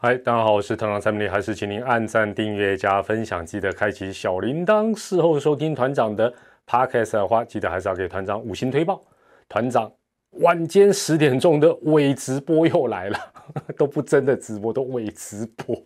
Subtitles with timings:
[0.00, 4.96] 嗨，大家好，我是团长蔡明利，还是请您按赞、订阅、加分享，记得开启小铃铛。
[4.96, 6.32] 事后收听团长的
[6.68, 9.02] podcast 的话，记得还是要给团长五星推报。
[9.48, 9.90] 团长
[10.34, 13.18] 晚间十点钟的伪直播又来了，
[13.76, 15.76] 都不真的直播，都伪直播。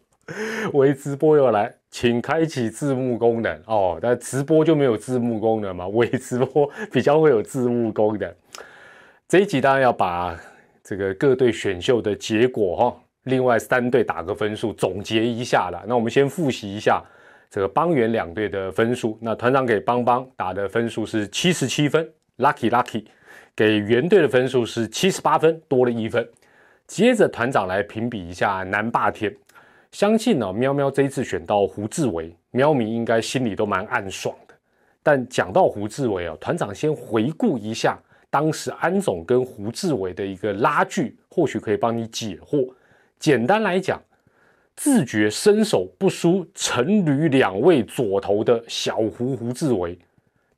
[0.74, 3.98] 伪直播又来，请开启字幕功能哦。
[3.98, 5.88] 但直播就没有字幕功能嘛？
[5.96, 8.30] 伪直播比较会有字幕功能。
[9.26, 10.38] 这一集当然要把
[10.84, 12.98] 这个各队选秀的结果哈。
[13.24, 15.82] 另外三队打个分数，总结一下了。
[15.86, 17.02] 那我们先复习一下
[17.48, 19.16] 这个邦元两队的分数。
[19.20, 22.08] 那团长给邦邦打的分数是七十七分
[22.38, 23.04] ，lucky lucky。
[23.54, 26.26] 给原队的分数是七十八分，多了一分。
[26.86, 29.34] 接着团长来评比一下南霸天。
[29.92, 34.54] 相信呢，喵喵这一次选到胡志伟，喵迷应该心里都蛮暗爽的。
[35.02, 37.98] 但讲到胡志伟啊，团长先回顾一下
[38.30, 42.72] 当时安总跟胡志伟的一个拉锯，或许可以帮你解惑。
[43.22, 44.02] 简单来讲，
[44.74, 49.96] 自觉身手不输陈吕两位左投的小胡胡志伟，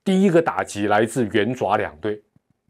[0.03, 2.23] 第一个打击来自圆爪两队，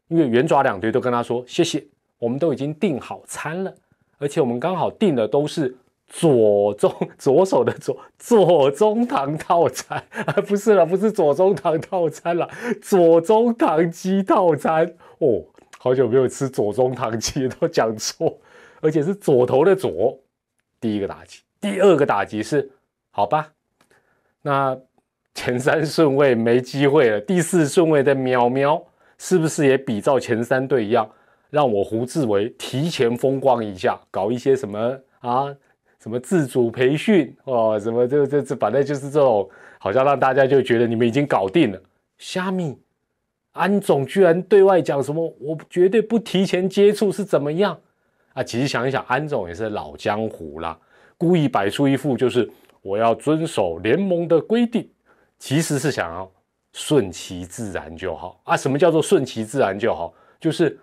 [0.09, 1.87] 因为圆爪两队都跟他说谢谢，
[2.19, 3.73] 我们都已经订好餐了，
[4.19, 5.73] 而且我们刚好订的都是
[6.09, 12.51] 左中左手的左左中堂套餐啊，不是了，不是左中堂套餐了，
[12.83, 15.41] 左中堂鸡套餐哦，
[15.79, 18.37] 好久没有吃左中堂鸡，都讲错。
[18.85, 20.21] 而且是左头的左，
[20.79, 22.71] 第一个打击，第二个打击是
[23.11, 23.51] 好吧？
[24.43, 24.79] 那
[25.35, 28.85] 前三顺位没机会了，第四顺位的喵喵
[29.17, 31.11] 是不是也比照前三队一样，
[31.49, 35.47] 让我胡志伟提前风光一下，搞一些什么啊？
[35.99, 37.81] 什么自主培训哦？
[37.81, 39.49] 什么这这这，反正就是这种，
[39.79, 41.83] 好像让大家就觉得你们已经搞定了。
[42.19, 42.77] 虾米
[43.53, 45.35] 安总居然对外讲什么？
[45.41, 47.81] 我绝对不提前接触是怎么样？
[48.35, 50.79] 啊，其实想一想，安总也是老江湖啦，
[51.17, 52.49] 故意摆出一副就是
[52.83, 54.89] 我要遵守联盟的规定，
[55.39, 56.31] 其实是想要
[56.73, 58.57] 顺其自然就好啊。
[58.57, 60.13] 什么叫做顺其自然就好？
[60.41, 60.79] 就是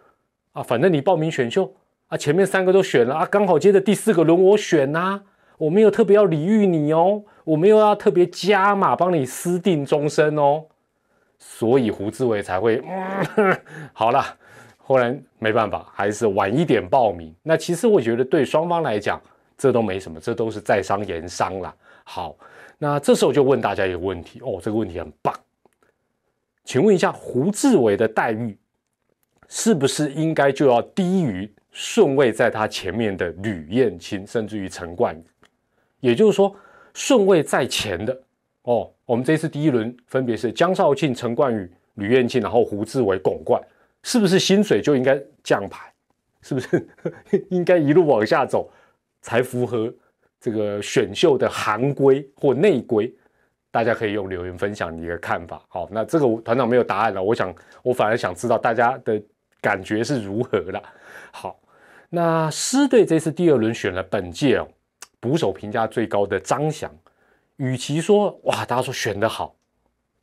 [0.53, 1.72] 啊，反正你报名选秀
[2.08, 5.22] 啊，前面三个都选了啊，刚好接着第四个轮我选呐，
[5.58, 10.64] 我没有特别要礼遇你哦，我没有要特别加码帮你私定终身哦，
[11.38, 12.81] 所以胡志伟才会
[13.94, 14.38] 好了。
[14.91, 17.34] 后来没办法，还是晚一点报名。
[17.41, 19.22] 那其实我觉得对双方来讲，
[19.57, 21.74] 这都没什么，这都是在商言商啦。
[22.03, 22.35] 好，
[22.78, 25.34] 那这时候就问大家一个问题哦，这个问题很棒，
[26.66, 28.57] 请问一下，胡志伟的待遇
[29.47, 35.24] 是不是应该就要低于顺位在他前面的吕燕青，甚至于陈冠宇？
[36.01, 36.53] 也就是说，
[36.94, 38.22] 顺位在前的
[38.63, 43.63] 哦，我们这次第一轮分别是江少庆、陈冠宇、吕燕青，然后胡志伟、巩冠。
[44.03, 45.91] 是不是薪水就应该降牌？
[46.41, 46.88] 是不是
[47.50, 48.72] 应该一路往下走，
[49.22, 49.94] 才符合
[50.39, 53.13] 这个选秀的行规或内规？
[53.69, 55.63] 大家可以用留言分享你的看法。
[55.69, 57.22] 好，那这个团长没有答案了。
[57.22, 57.53] 我想，
[57.84, 59.22] 我反而想知道大家的
[59.62, 60.83] 感觉是如何了。
[61.31, 61.57] 好，
[62.09, 64.68] 那狮队这次第二轮选了本届哦
[65.19, 66.91] 捕手评价最高的张翔，
[67.57, 69.56] 与其说哇，大家说选得好，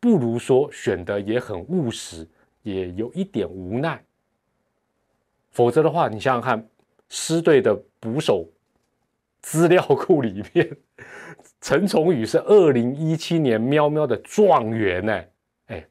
[0.00, 2.28] 不如说选的也很务实。
[2.68, 4.04] 也有一点无奈，
[5.50, 6.68] 否则的话，你想想看，
[7.08, 8.46] 狮队的捕手
[9.40, 10.76] 资料库里面，
[11.62, 15.24] 陈崇宇是二零一七年喵喵的状元呢，
[15.68, 15.86] 哎，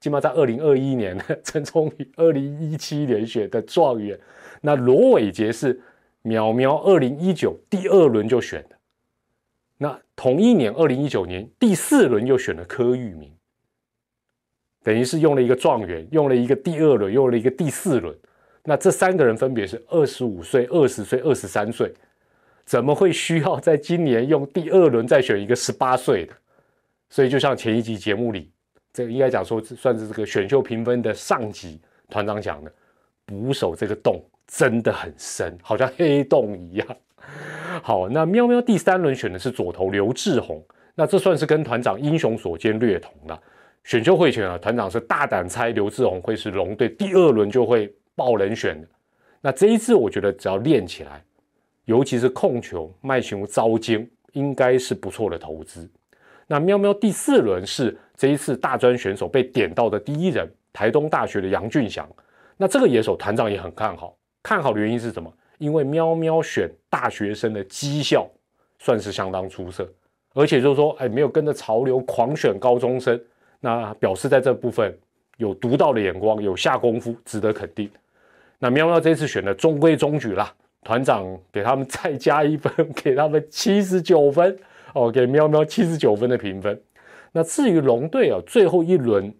[0.00, 4.18] 起码在二零二一年， 陈崇宇二零一七年选的状元，
[4.62, 5.80] 那罗伟杰是
[6.22, 8.76] 喵喵二零一九第二轮就选的，
[9.78, 13.35] 那同一年二零一九年第四轮又选了柯玉明。
[14.86, 18.16] 等于是用了一个状元，用了一个第二轮，用了一个第四轮。
[18.62, 21.92] 那这三个人分别是二十五岁、二十岁、二十三岁，
[22.64, 26.32] 怎么会需要在今年用第二轮再选一个十八岁的？
[27.10, 28.48] 所以就像前一集节目里，
[28.92, 32.72] 这应该讲说算是这个选秀评分的上集团长讲的，
[33.24, 36.86] 捕手这个洞真的很深，好像黑洞一样。
[37.82, 43.42] 好，那喵喵第三轮选的是左投刘志宏，那这算是跟团长英雄所见略同了。
[43.84, 48.88] 选秀会前啊，团长是大胆猜刘志宏会是龙队第二轮就会爆人选的。
[49.40, 51.22] 那这一次我觉得只要练起来，
[51.84, 55.88] 尤其是控球、卖球、招尖，应该是不错的投资。
[56.48, 62.08] 那喵喵第四轮是这一次大专选手被点到的第一人，台东大学的杨俊祥。
[62.56, 65.32] 那这个野手团长也很看好，看好的原因是什么？
[65.58, 68.28] 因为喵喵选大学生的绩效
[68.78, 69.88] 算是相当出色，
[70.34, 73.20] 而且就是说，哎，没有跟着潮流狂选高中生。
[73.60, 74.96] 那表示在这部分
[75.38, 77.90] 有独到的眼光，有下功夫，值得肯定。
[78.58, 84.56] 那喵喵这次选的中规中矩啦，团长给他们再加一分， 给他们七十九分
[84.94, 86.80] 哦，给喵喵七十九分的评分。
[87.32, 89.32] 那至于龙队啊，最后一轮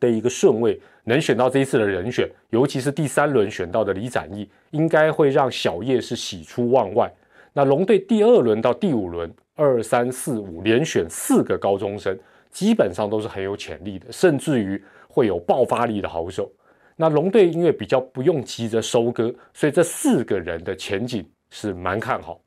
[0.00, 7.12] 的一个顺位能选到这一次的人选，尤其是第三轮选到的李展毅，应该会让小叶是喜出望外。
[7.52, 12.18] 那龙队第二轮到第五轮，二三四五连选四个高中生，
[12.50, 16.50] 基本上都是很有潜力的，甚至于会有爆发力的好手。
[16.96, 22.40] 那龙队因为比较不用急着收割，所以这四个人的前景是蛮看好。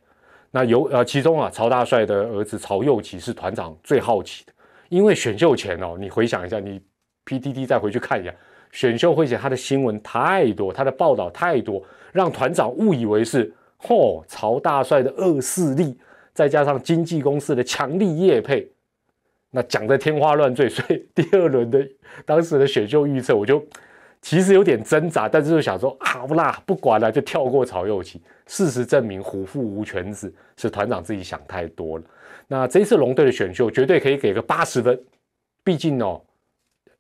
[0.51, 4.51] 那有呃，其中啊，曹大帅的儿子曹佑启是团长最好奇的，
[4.89, 6.81] 因为选秀前哦，你回想一下，你
[7.25, 8.35] PDD 再回去看一下，
[8.73, 11.81] 选秀会前他的新闻太多，他的报道太多，
[12.11, 15.97] 让团长误以为是嚯曹大帅的恶势力，
[16.33, 18.69] 再加上经纪公司的强力业配，
[19.51, 21.87] 那讲的天花乱坠， 所以第二轮的
[22.25, 23.63] 当时的选秀预测，我就。
[24.23, 28.21] 其实有点挣扎，但是就想说好啦，不管了，就跳过曹佑奇。
[28.45, 32.03] 事实证明，虎父无犬子，是团长自己想太多了。
[32.47, 35.03] 那这次龙队的选秀绝对可以给个八十分，
[35.63, 36.21] 毕竟哦，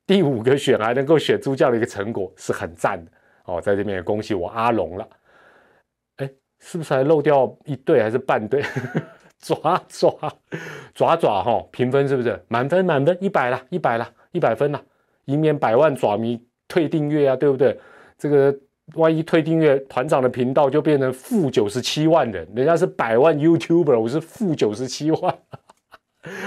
[0.07, 3.11] 第五个选还能够选出这样的一个成果，是很赞的
[3.45, 3.61] 哦。
[3.61, 5.07] 在这边也恭喜我阿龙了。
[6.15, 8.63] 哎，是不是还漏掉一队还是半队？
[9.41, 10.15] 爪爪
[10.93, 12.85] 爪爪哈，评分是不是满分？
[12.85, 14.81] 满分一百了，一百了，一百分了，
[15.25, 16.41] 以免百万爪迷。
[16.67, 17.77] 退订阅啊，对不对？
[18.17, 18.57] 这个
[18.95, 25.37] 万一退订阅，团长的频道就变成负九十七万人，人家是百万 YouTuber，我是负九十七万。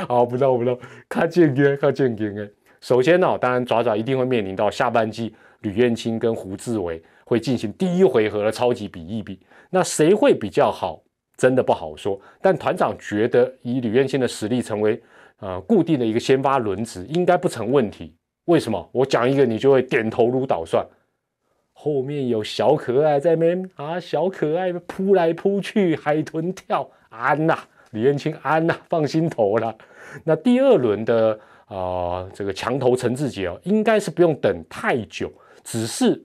[0.08, 0.78] 好，不闹不闹，
[1.10, 2.48] 看健康，看健康哎。
[2.80, 9.38] 首先呢，当然爪爪一定会面临到下半季吕彦青跟胡志伟会进行第一回合的超级比一比，
[9.68, 11.02] 那谁会比较好，
[11.36, 12.20] 真的不好说。
[12.40, 15.00] 但团长觉得以吕彦青的实力成为
[15.40, 18.14] 呃固定的一个先发轮值，应该不成问题。
[18.46, 20.86] 为什么我讲一个你就会点头如捣蒜？
[21.76, 27.58] 后面有小可爱在边啊，小可爱扑来扑去，海豚跳，安呐，
[27.90, 29.76] 李彦青安呐，放心投了。
[30.22, 35.30] 那第二轮的啊，这个墙头陈志杰哦，应该是不用等太久，
[35.64, 36.24] 只是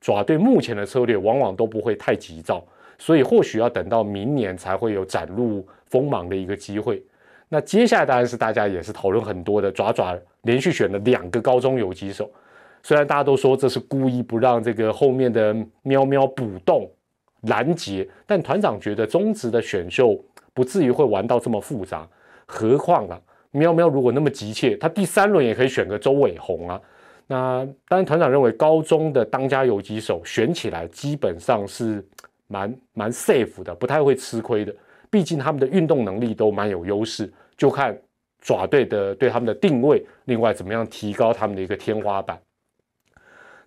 [0.00, 2.64] 爪队目前的策略往往都不会太急躁，
[2.98, 7.02] 所以或许要等到明年才会有展露锋芒的一个机会。
[7.48, 12.30] 那接下来当然是大家也是讨论很多的爪爪连续选了两个高中游击手，
[12.82, 16.90] 虽然大家都说这是故意不让这个后面的喵喵补洞
[17.42, 20.18] 拦截，但团长觉得中职的选秀
[20.52, 22.08] 不至于会玩到这么复杂。
[22.46, 23.20] 何况啊，
[23.52, 26.80] 喵喵如果那么急切，他第三轮也可以选个周伟宏啊。
[27.28, 32.04] 那当然，团长认为高中的当家游击手选起来基本上是
[32.46, 34.74] 蛮蛮 safe 的，不太会吃亏的。
[35.10, 37.96] 毕竟他们的运动能力都蛮有优势，就看
[38.40, 42.38] 爪队的对他们的定位，另外怎么样提高他们的一个天花板。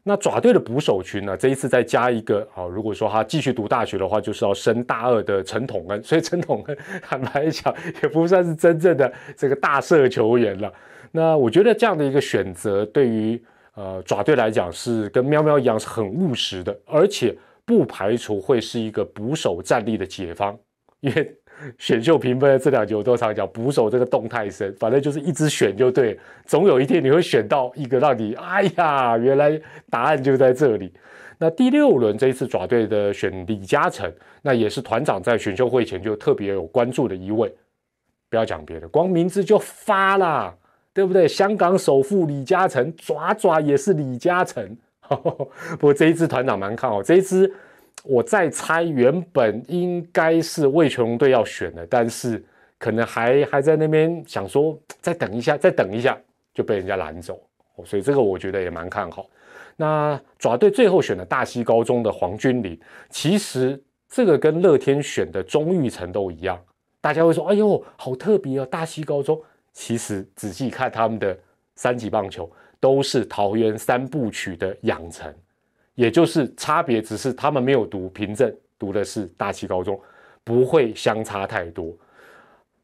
[0.01, 1.35] 那爪队的捕手群呢？
[1.35, 10.73] 这一次再加一个啊，如果说他继续读大学的话，就是要升大二的陈统恩，所以陈统恩坦白讲也不算是真正的这个大社球员了。
[11.11, 13.41] 那我觉得这样的一个选择，对于
[13.75, 17.35] 呃爪队来讲是跟喵喵一样是很务实的，而且
[17.69, 20.57] 不排除会是一个捕手战力的解方。
[21.01, 21.35] 因为
[21.77, 30.91] 选秀评分这两集我都常讲，捕手这个动态深，反正就是一直选就对，总有一天你会选到一个让你哎呀，原来答案就在这里。
[31.37, 34.11] 那第六轮这一次爪队的选李嘉诚，
[34.41, 37.53] 那也是团长在选秀会前就特别有关注的一位。
[38.29, 40.53] 不要讲别的，光名字就发啦，
[40.93, 41.27] 对不对？
[41.27, 44.75] 香港首富李嘉诚，爪爪也是李嘉诚。
[45.79, 47.51] 不过这一支团长蛮看好这一支。
[48.03, 52.41] 我在猜，原本应该是魏全龙队要选的，但是
[52.77, 56.17] 可能还还在那边想说再等一下，再等一下
[56.53, 57.37] 就被人家拦走，
[57.83, 59.29] 所以这个我觉得也蛮看好。
[59.75, 66.57] 那爪队最后选的大溪高中的黄君林，其实这个跟乐天选的钟玉成都一样，
[67.01, 69.41] 大家会说：“哎呦，好特别哦！”大溪高中
[69.73, 71.37] 其实仔细看他们的
[71.75, 72.49] 三级棒球，
[72.79, 75.33] 都是桃园三部曲的养成。
[75.95, 79.99] 也就是差别，只是他们没有读凭证，读的是大七高中，
[80.45, 81.93] 不会相差太多，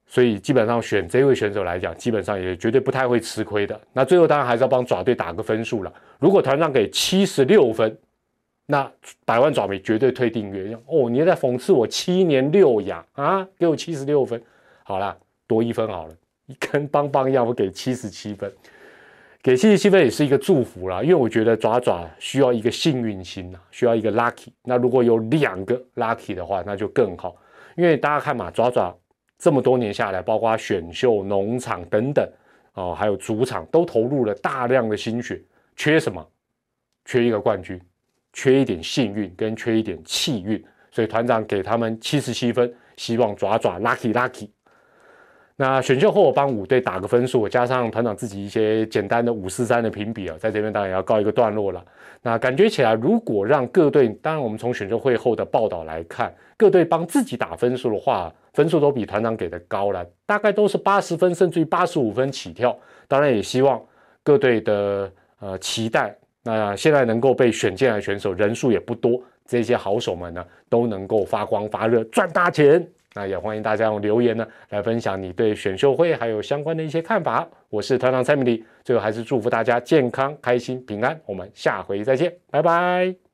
[0.06, 3.80] 所以基本上选这位选手来讲，基本上也绝对不太会吃亏的。
[3.94, 5.94] 那最后当然还是要帮爪队打个分数了。
[6.20, 7.98] 如果团长给七十六分，
[8.66, 8.92] 那
[9.24, 10.78] 百万爪迷绝对退订阅。
[10.88, 13.48] 哦，你在讽刺我七年六亚啊？
[13.58, 14.42] 给我七十六分，
[14.84, 16.14] 好了，多一分好了，
[16.60, 18.52] 跟邦邦一样，我给七十七分。
[19.46, 24.48] 给七十七分也是一个祝福啦，因为我觉得爪爪需要一个幸运星呐，需要一个 lucky。
[24.64, 27.36] 那如果有两个 lucky 的话，那就更好。
[27.78, 28.98] 因为大家看嘛，爪爪
[29.38, 32.28] 这么多年下来，包括选秀、农场等等
[32.74, 35.40] 哦，还有主场都投入了大量的心血，
[35.76, 36.28] 缺什么？
[37.06, 37.80] 缺一个冠军，
[38.34, 40.60] 缺一点幸运，跟缺一点气运。
[40.90, 44.50] 所以团长给他们七十七分，希望爪爪 lucky lucky。
[45.58, 51.84] 那选秀后我帮五队打个分数，加上团长自己一些简单的五四三的评比啊，在这边当然也要告一个段落了。
[52.22, 62.78] 那感觉起来，如果让各队，当然我们从选秀会后的报道来看，各队帮自己打分数的话，分数都比团长给的高了，大概都是八十分甚至于八十五分起跳。
[63.08, 63.82] 当然也希望
[64.24, 65.10] 各队的
[65.40, 72.86] 呃期待，那现在能够被选进来选手人数也不多，这些好手们呢都能够发光发热赚大钱。
[73.16, 77.48] 那也欢迎大家用留言呢来分享你对选秀会还有相关的一些看法。
[77.70, 81.20] 我是团长蔡米迪，最后还是祝福大家健康、开心、平安。
[81.26, 83.25] 我们下回再见，拜拜。